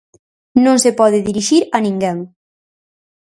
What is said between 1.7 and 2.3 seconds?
a ninguén.